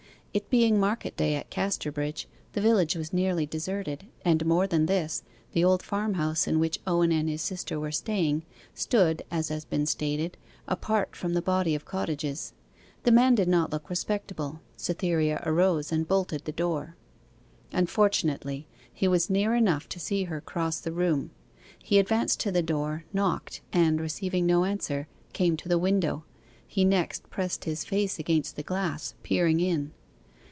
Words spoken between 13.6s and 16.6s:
look respectable; Cytherea arose and bolted the